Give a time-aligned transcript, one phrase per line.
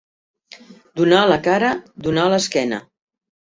[1.03, 1.71] Donar la cara,
[2.09, 2.85] donar l'esquena.